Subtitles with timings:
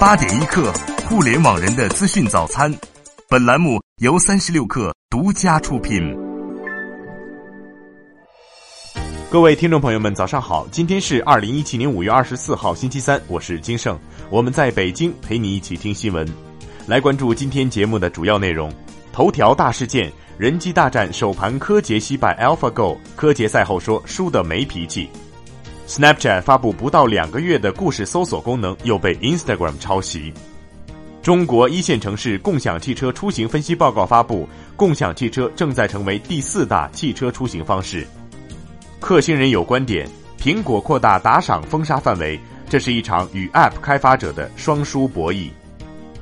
[0.00, 0.72] 八点一刻，
[1.08, 2.72] 互联网人的资讯早餐。
[3.28, 6.16] 本栏目由三十六氪独家出品。
[9.30, 10.66] 各位听众朋友们，早上好！
[10.70, 13.98] 今天是二零一七年五月二十四号，星期三，我是金盛，
[14.30, 16.26] 我们在北京陪你一起听新闻。
[16.86, 18.72] 来关注今天节目的主要内容：
[19.12, 25.10] 头条大事件，人机大战首盘柯洁惜败 AlphaGo，柯洁赛后说输的没脾气。
[25.88, 30.30] Snapchat 发布不到两个月的故事搜索功能又被 Instagram 抄袭。
[31.22, 34.46] 中国一线城市共享汽车出行分析报告发布，
[34.76, 38.06] 共享汽车正在成为第四大汽车出行方式。
[39.00, 40.06] 克星人有观点：
[40.38, 45.48] 苹果扩大打赏封杀范围，这是一场与 App 开发者的双输博弈。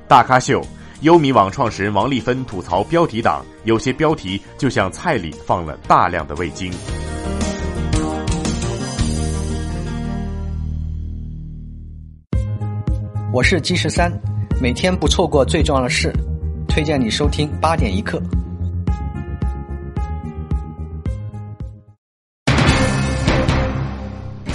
[0.07, 0.65] 大咖秀，
[1.01, 6.73] 优米网创始人王丽芬吐槽标题党，有些标题就像菜里放了大量的味精。
[13.37, 14.11] 我是金十三，
[14.63, 16.11] 每天不错过最重要的事，
[16.66, 18.19] 推荐你收听八点一刻。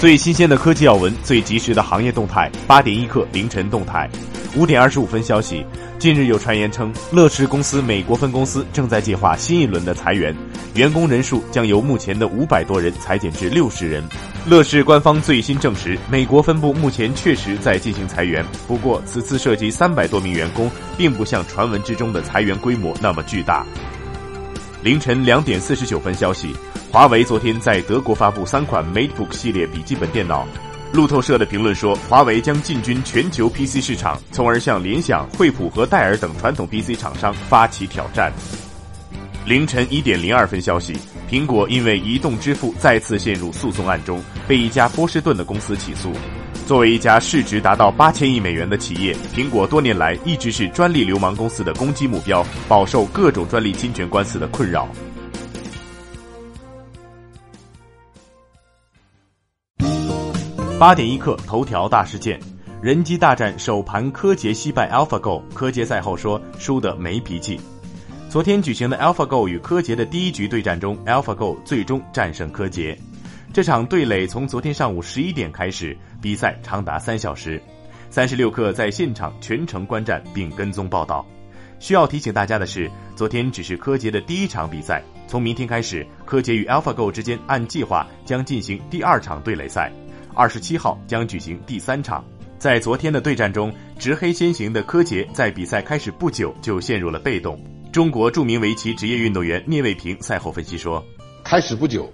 [0.02, 4.10] 最新鲜的科技要闻，最及时的行业动态，八点一刻凌晨动态。
[4.56, 5.64] 五点二十五分消息，
[5.96, 10.36] 近日有传言称，乐视公司美国分公司正在计划新一轮的裁员，
[10.74, 14.02] 员工人数将由目前的五百多人裁减至六十人。
[14.44, 23.64] 乐视官方最新证实，美国分部目前确实在进行裁员，不过此次涉及三百多名员工，并不像传闻之中的裁员规模那么巨大。
[24.82, 26.52] 凌晨两点四十九分消息。
[26.92, 30.46] 华为昨天在德国发布三款 MateBook 系列笔记本电脑。
[30.92, 38.30] 路透社的评论说，华为将进军全球 PC 市场，从而向联想、惠普和戴尔等传统 PC 厂商发起挑战。
[39.46, 40.94] 凌晨一点零二分消息，
[41.30, 46.12] 苹果因为移动支付再次陷入诉讼案中，被一家波士顿的公司起诉。
[46.66, 54.86] 作为一家市值达到八千亿美元的企业，苹果多年来一直是专利流氓公司的攻击目标，饱受各种专利侵权官司的困扰。
[60.82, 62.40] 八点一刻，头条大事件：
[62.82, 65.40] 人机大战首盘，柯洁惜败 AlphaGo。
[65.54, 67.60] 柯洁赛后说输的没脾气。
[68.28, 72.98] 昨天举行的 AlphaGo 与柯洁的第一局对战中，AlphaGo 最终战胜柯洁。
[73.52, 77.62] 这场对垒从昨天上午十一点开始，比赛长达三小时。
[78.10, 81.24] 三十六氪在现场全程观战并跟踪报道。
[81.78, 89.92] 需要提醒大家的是，昨天只是柯洁的第一场比赛，从明天开始，柯洁与 AlphaGo 之间按计划将进行第二场对垒赛。
[90.34, 92.24] 二十七号将举行第三场。
[92.58, 97.60] 在昨天的对战中，执黑先行的柯洁在比赛开始不久就陷入了被动。
[97.92, 101.04] 中国著名围棋职业运动员聂卫平赛后分析说
[101.44, 102.10] ：“开始不久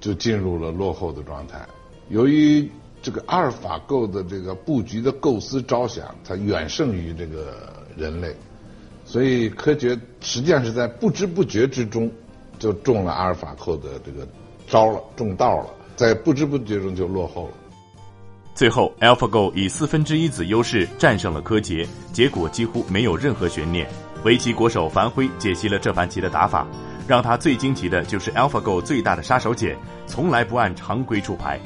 [0.00, 1.66] 就进入了落后的状态。
[2.08, 2.70] 由于
[3.02, 8.34] 这个阿尔法狗的这个布局的构思着想，它远胜于这个人类，
[9.04, 12.10] 所以柯洁实际上是在不知不觉之中
[12.58, 14.26] 就中了阿尔法狗的这个
[14.66, 17.54] 招了，中道了。”在不知不觉中就落后了。
[18.54, 23.84] 最后，AlphaGo 以四分之一子优势战胜了柯洁，结果几乎没有任何悬念。
[24.22, 26.64] 围棋国手樊辉解析了这盘棋的打法，
[27.08, 29.74] 让他最惊奇的就是 AlphaGo 最大的杀手锏
[30.06, 31.58] 从来不按常规出牌。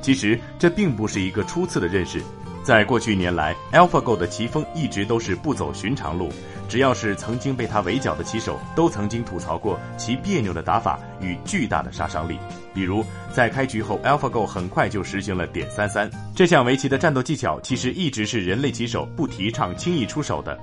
[0.00, 2.22] 其实这并不是一个初次的认识，
[2.62, 6.28] 在过去一年来，AlphaGo 的棋风一直都是不走寻常路。
[6.70, 12.38] 只要是曾经被他围剿的棋手，都曾经吐槽过其别扭的打法与巨大的杀伤力。
[12.72, 16.08] 比如，在开局后，AlphaGo 很快就实行了点三三。
[16.32, 20.56] 这项围棋的战斗技巧其实一直是人类棋手不提倡轻易出手的。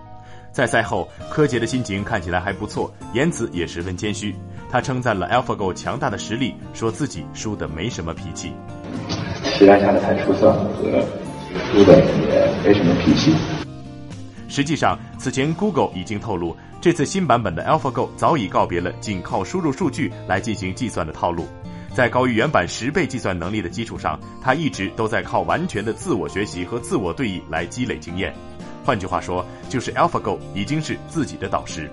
[0.53, 4.33] 在赛后，柯洁的心情看起来还不错，言辞也十分谦虚。
[4.71, 8.53] 他称赞了 AlphaGo 强大的实力，说自己输的没什么脾气。
[9.43, 11.05] 实战下的太出色，和
[11.69, 13.35] 输的也没什么脾气。
[14.47, 21.47] 实际上，此前 Google 已经透露，这次新版本的 AlphaGo 早已告别了仅靠输入数据来进行计算的套路，
[21.93, 28.33] 在高于原版十倍计算能力的基础上，它一直都在靠完全的自我学习和自我对弈来积累经验。
[28.85, 31.91] 换句话说，就是 AlphaGo 已经是自己的导师。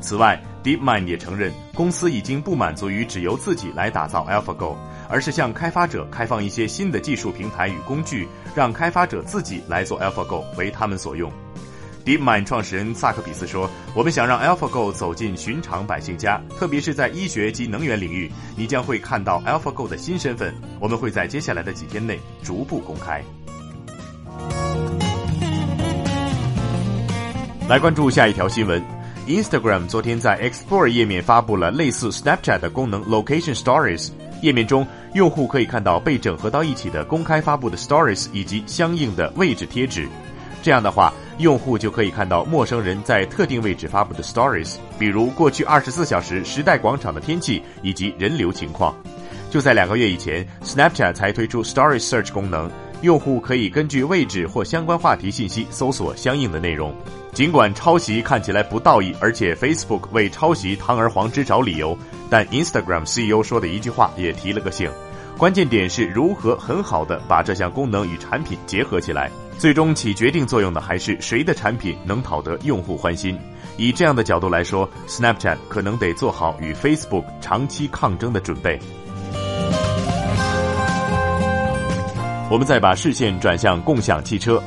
[0.00, 4.74] 此外，DeepMind 也承认，公司已经不满足于只由自己来打造 AlphaGo，
[5.08, 11.30] 而是向开发者开放一些新的技术平台与工具，让开发者自己来做 AlphaGo 为他们所用。
[12.04, 20.52] DeepMind 创始人萨克比斯说：“我们想让 AlphaGo 走进寻常百姓家，特别是在医学及能源领域，你将会看到 AlphaGo 的新身份。
[20.80, 23.22] 我们会在接下来的几天内逐步公开。”
[27.68, 28.82] 来关注下一条新闻
[29.28, 34.10] ：Instagram 昨天在 Explore 页面发布了类似 Snapchat 的功能 Location Stories。
[34.42, 34.84] 页面中，
[35.14, 40.08] 用户可以看到被整合到一起的公开发布的 Stories 以及相应的位置贴纸。
[40.60, 48.94] 这样的话，用户就可以看到陌生人在特定位置发布的 Stories，比如过去二十四小时时代广场的天气以及人流情况。
[49.50, 52.70] 就在两个月以前，Snapchat 才推出 Story Search 功能，
[53.02, 56.94] 用户可以根据位置或相关话题信息搜索相应的内容。
[57.32, 61.96] 尽管抄袭看起来不道义，而且 Facebook 为抄袭堂而皇之找理由，
[62.30, 64.90] 但 Instagram CEO 说的一句话也提了个醒。
[65.36, 69.30] 关键点是如何很好的把这项功能与产品结合起来，
[69.62, 73.38] 最终起决定作用的还是谁的产品能讨得用户欢心。
[73.76, 78.76] 以这样的角度来说，Snapchat 可能得做好与 Facebook 长期抗争的准备。
[82.50, 84.60] 我们再把视线转向共享汽车。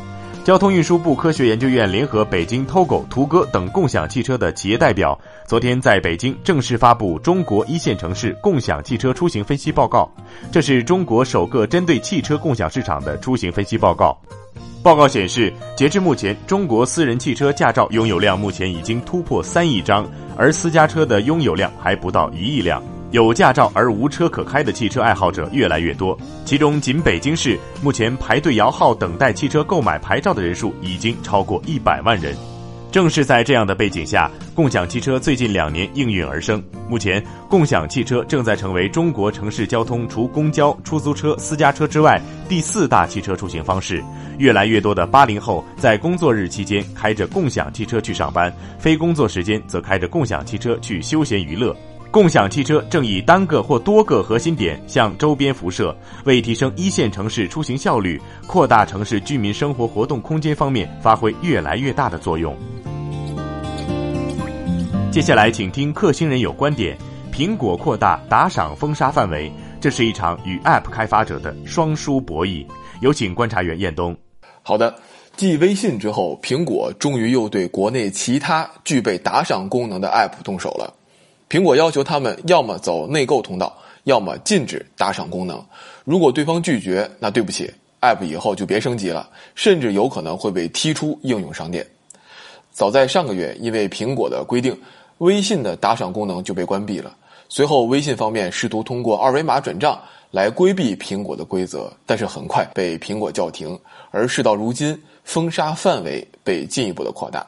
[0.46, 10.10] 交通运输部科学研究院联合北京 TOGO、途歌等共享汽车的企业代表，昨天在北京正式发布中国一线城市共享汽车出行分析报告。
[10.54, 14.18] 这是中国首个针对汽车共享市场的出行分析报告。
[14.86, 22.84] 报告显示，截至目前，中国私人汽车驾照拥有量目前已经突破三亿张，而私家车的拥有量还不到一亿辆。
[23.10, 26.16] 有驾照而无车可开的汽车爱好者越来越多，
[26.46, 32.36] 其中仅北京市目前排队摇号等待汽车购买牌照的人数已经超过一百万人。
[32.96, 36.64] 正是在这样的背景下，共享汽车最近两年应运而生。
[36.88, 44.02] 目前，共享汽车正在成为中国城市交通除公交、出租车、私家车之外第四大汽车出行方式。
[44.38, 48.50] 越来越多的八零后在工作日期间开着共享汽车去上班，
[48.80, 51.76] 非工作时间则开着共享汽车去休闲娱乐。
[52.16, 58.18] 共享汽车正以单个或多个核心点向周边辐射，为提升一线城市出行效率、
[58.48, 62.56] 扩大城市居民生活活动空间方面发挥越来越大的作用。
[65.12, 66.98] 接下来，请听克星人有观点：
[67.34, 69.52] 苹果扩大打赏封杀范围，
[69.82, 72.66] 这是一场与 App 开发者的双输博弈。
[73.02, 74.16] 有请观察员彦东。
[74.62, 74.96] 好的，
[75.36, 80.94] 继微信之后，苹果终于又对国内其他具备打赏功能的 App 动手了。
[81.50, 83.76] 苹果要求他们要么走内购通道，
[84.06, 85.64] 要么禁止打赏功能。
[86.04, 87.72] 如果对方拒绝，那对不起
[88.02, 91.86] ，App 以后就别升级了，甚至有可能会被踢出应用商店。
[92.72, 94.78] 早在上个月，因为苹果的规定，
[95.20, 97.16] 微信的打赏功能就被关闭了。
[97.48, 100.02] 随后，微信方面试图通过二维码转账
[100.32, 103.80] 来规避苹果的规则，但是很快被苹果叫停。
[104.12, 107.46] 而事到如今，封杀范围被进一步的扩大。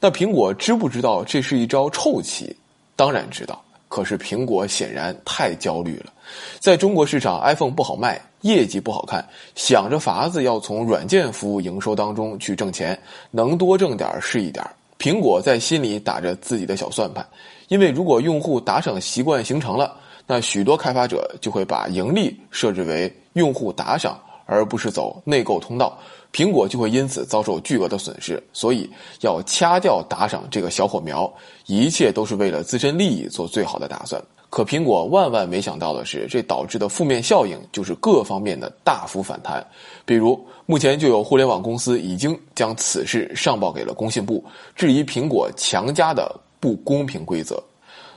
[0.00, 2.54] 那苹果知不知道这是一招臭棋？
[2.96, 6.12] 当然知道，可是苹果显然太焦虑了。
[6.60, 12.98] 在中国市场，iPhone 不好卖，业绩不好看，想着法子要从软件服务营收当中去挣钱，
[13.30, 14.64] 能多挣点是一点。
[14.98, 17.26] 苹果在心里打着自己的小算盘，
[17.68, 19.96] 因为如果用户打赏习惯形成了，
[20.26, 25.98] 那许多开发者就会把盈利设置为用户打赏，而不是走内购通道。
[26.34, 28.90] 苹果就会因此遭受巨额的损失，所以
[29.20, 31.32] 要掐掉打赏这个小火苗，
[31.66, 34.20] 一切都是为了自身利益做最好的打算。
[34.50, 39.64] 可苹果万万没想到的是，这导致的负面效应就是各方面的大幅反弹。
[40.04, 44.44] 比如，目前就有互联网公司已经将此事上报给了工信部，
[44.74, 47.62] 质疑苹果强加的不公平规则。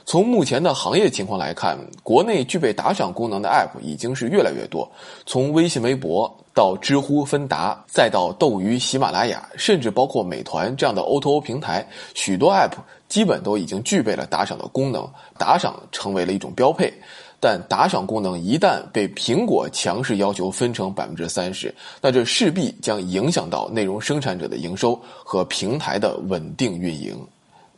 [0.08, 4.90] 从目前的行业情况来看，国内具备打赏功能的 App 已经是越来越多。
[5.26, 12.72] 从微信、微博到知乎、芬达，再到斗鱼、喜马拉雅，甚至包括美团这样的 O2O 平台，许多 App
[13.06, 15.06] 基本都已经具备了打赏的功能，
[15.36, 16.90] 打赏成为了一种标配。
[17.38, 27.14] 但打赏功能一旦被苹果强势要求分成百分之三十，那这势必将影响到内容生产者的营收和平台的稳定运营。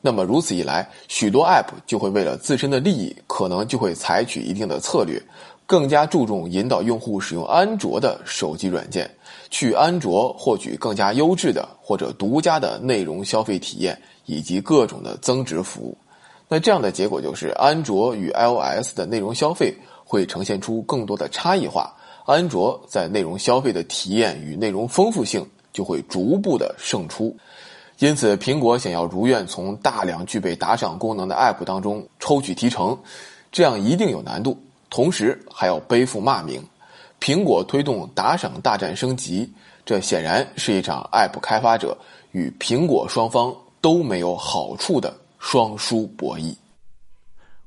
[0.01, 5.23] 那么如此一来，许多 App 就会为了自身的利益，可能就会采取一定的策略，
[5.67, 9.11] 更加注重引导用户使用安卓的手机软件，
[9.51, 15.97] 去安卓获取更加优质的或者独家的内容消费体验以及各种的增值服务。
[16.49, 19.73] 那这样的结果就是，安卓与 iOS 的内容消费
[20.05, 27.37] 会呈现出更多的差异化，安卓在内容消费的体验与内容丰富性就会逐步的胜出。
[28.01, 32.99] 因此，苹果想要如愿从大量具备打赏功能的 App 当中抽取提成，
[33.53, 36.65] 这样一定有难度，同时还要背负骂名。
[37.21, 39.53] 苹果推动打赏大战升级，
[39.85, 41.95] 这显然是一场 App 开发者
[42.33, 46.55] 与苹果双方都没有好处的双输博弈。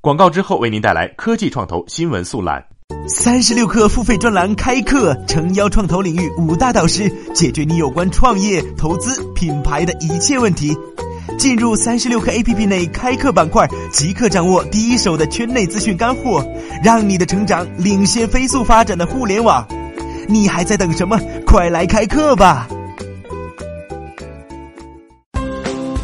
[0.01, 2.72] 广告之后为您带来科技创投新闻速览。
[3.07, 10.75] 三十六课付费专栏开课，诚邀创投领域五大导师，解决你有关创业、投资、品牌的一切问题。
[11.38, 16.45] 进入三十六课 APP 内开课板块，即刻掌握第一手的圈内资讯干货，
[16.83, 19.67] 让你的成长领先飞速发展的互联网。
[20.27, 21.19] 你还在等什么？
[21.45, 22.67] 快来开课吧！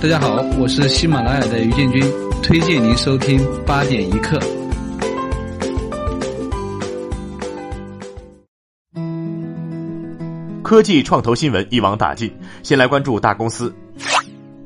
[0.01, 2.03] 大家好，我是喜马拉雅的于建军，
[2.41, 4.39] 推荐您收听八点一刻。
[10.69, 13.73] 科技创投新闻一网打尽，先来关注大公司。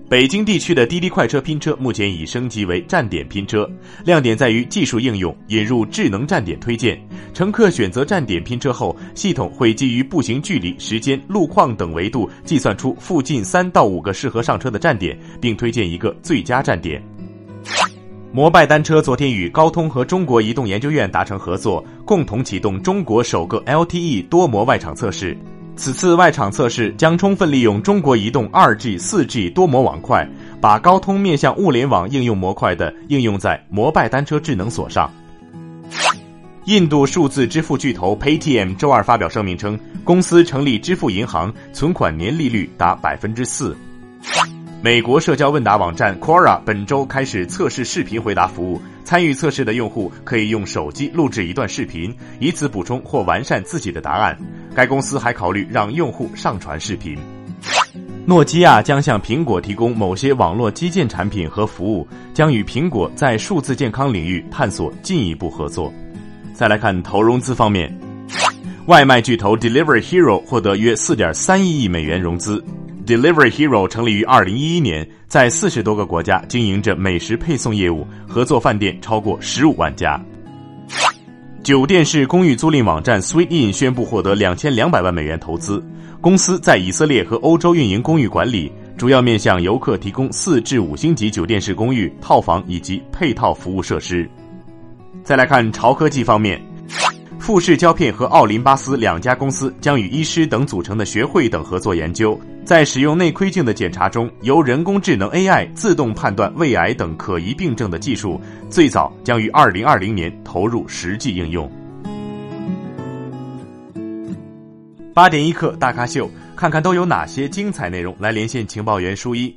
[0.09, 3.65] 北京地区的滴滴快车拼车目前已升级为站点拼车，
[4.03, 7.01] 亮点在于技术应用，引入智能站点推荐。
[7.33, 17.01] 乘客选择站点拼车后，系统会基于步行距离、时间、路况等维度，计算出附近三到五个适合上车的站点，并推荐一个最佳站点。
[18.33, 25.37] 摩拜单车昨天与高通和中国移动研究院达成合作，共同启动中国首个 LTE 多模外场测试。
[25.75, 30.27] 此次外场测试将充分利用中国移动 2G、4G 多模网块，
[30.61, 35.11] 把高通面向物联网应用模块的应用在摩拜单车智能锁上。
[36.65, 43.75] 印度数字支付巨头 Paytm 周二发表声明称，公司成立支付银行，存款年利率达百分之四。
[44.83, 54.37] 美国社交问答网站 Quora 本周开始测试视频回答服务，参与测试的用户可以用手机录制一段视频，以此补充或完善自己的答案。
[54.75, 57.17] 该公司还考虑让用户上传视频。
[58.25, 65.93] 诺基亚将向苹果提供某些网络基建产品和服务，将与苹果在数字健康领域探索进一步合作。
[66.53, 67.89] 再来看投融资方面，
[68.87, 72.61] 外卖巨头 Deliver Hero 获得约四点三亿美元融资。
[73.05, 80.23] Delivery Hero 成立于二零一一年，在四十多个国家经营着美食配送业务，合作饭店超过十五万家。
[81.61, 85.83] 酒店式公寓租赁网站 Sweet In 宣布获得两千两百万美元投资。
[86.21, 94.29] 公司在以色列和欧洲运营公寓管理，主要面向游客提供四至五星级酒店式公寓、套房以及配套服务设施。
[95.25, 96.61] 再来看潮科技方面，
[97.43, 102.39] 富士胶片和奥林巴斯两家公司将与医师等组成的学会等合作研究。
[102.63, 111.69] 在使用内窥镜的检查中，由人工智能 AI 自动判断胃癌等可疑病症的技术，最早将于二零二零年投入实际应用。
[115.13, 118.15] 八点一刻大咖秀，看看都有哪些精彩内容。
[118.21, 119.53] 来连线情报员舒一。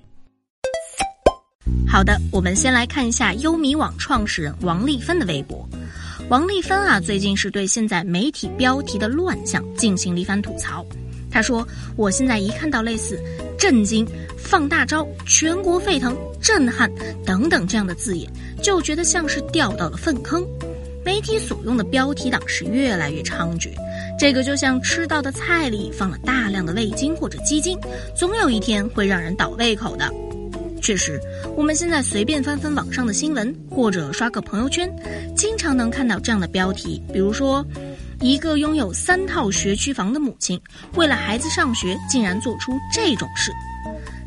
[1.89, 5.65] 好的，我们先来看一下优米网创始人王丽芬的微博。
[6.29, 10.85] 王丽芬啊，最近是对现在媒体标题的乱象进行了一番吐槽。
[11.31, 11.67] 他说
[11.97, 13.17] ：“我现在一看到类似
[13.57, 14.05] ‘震惊
[14.37, 16.91] ’‘放大招’‘全国沸腾’‘震撼’
[17.25, 18.29] 等等这样的字眼，
[18.61, 20.45] 就觉得像是掉到了粪坑。
[21.05, 23.71] 媒体所用的标题党是越来越猖獗，
[24.19, 27.79] 这个就像吃到的菜里放了大量的味精或者鸡精，
[28.17, 30.13] 总有一天会让人倒胃口的。
[30.81, 31.21] 确实，
[31.57, 34.91] 我们现在随便翻翻网上的新闻，或者刷个朋友圈，
[35.37, 37.65] 经常能看到这样的标题，比如说。”
[38.23, 40.59] 一个拥有三套学区房的母亲，
[40.95, 43.53] 为了孩子上学，竟然做出这种事。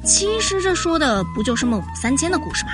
[0.06, 2.74] 其实这说的不就是孟母三迁的故事吗？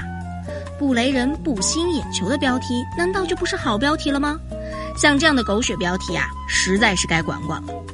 [0.78, 4.38] 不雷人、不吸引眼球的标题，难道就不是好标题了吗？
[4.98, 7.85] 像这样的狗血标题啊，实在是该管管了。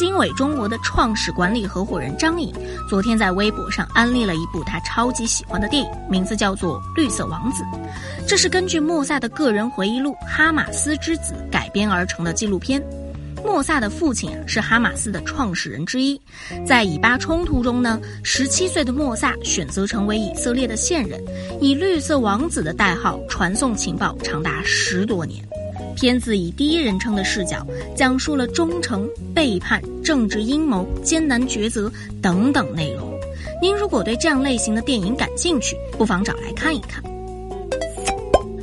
[0.00, 2.50] 经纬中国的创始管理合伙人张颖，
[2.88, 7.62] 昨天在微博上安利了一部他超级喜欢的电影，名字叫做《绿色王子》。
[8.26, 12.82] 这是根据莫萨的个人回忆录《哈马斯之子》改编而成的纪录片。
[13.44, 16.18] 莫萨的父亲是哈马斯的创始人之一。
[16.66, 21.22] 在以巴冲突中呢，十七岁的莫萨选择成为以色列的线人，
[21.60, 25.46] 以“绿色王子”的代号传送情报长达十多年。
[25.94, 31.90] 片子以第一人称的视角，讲述了忠诚、背叛、政治阴谋、艰难抉择
[32.22, 33.10] 等等内容。
[33.60, 37.02] 您如果对这样类型的电影感兴趣，不妨找来看一看。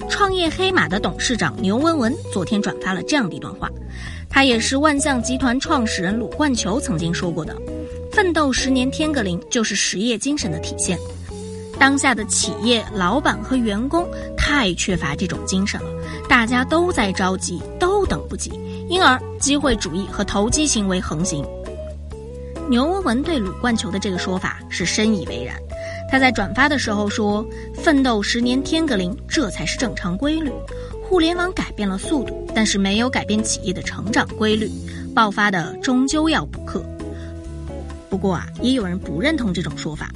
[0.09, 3.69] 创业黑马的董事长牛文文昨天转发了这样的一段话，
[4.29, 7.55] 他也是万象集团创始人鲁冠球曾经说过的
[8.11, 10.97] ：“奋斗十年天个零，就是实业精神的体现。”
[11.79, 14.03] 当下的企业老板和员工
[14.35, 15.96] 太缺乏这种精神了。
[16.29, 18.51] 大家都在着急，都等不及，
[18.89, 21.45] 因而机会主义和投机行为横行。
[22.69, 25.55] 牛文文对鲁冠球的这个说法是深以为然。
[26.11, 30.51] 他在转发的时候说：“奋斗十年天个零，这才是正常规律。
[31.03, 34.69] 互联网改变了速度，但是没有改变企业的成长规律。
[35.15, 36.83] 爆发的终究要补课。”
[38.09, 40.11] 不过啊，也有人不认同这种说法。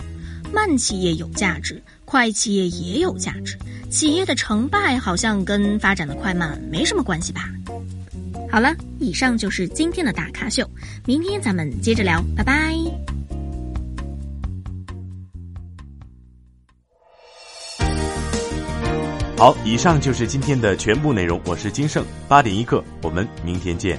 [0.54, 3.58] 慢企业有价值，快企业也有价值。
[3.90, 7.50] 企业的成败好像跟发展的快慢没什么关系吧？
[8.52, 10.70] 好了，以上就是今天的大咖秀，
[11.06, 12.76] 明天咱们接着聊，拜拜。
[19.38, 23.98] 好，以上就是今天的全部内容，我是金盛，八点一刻，我们明天见。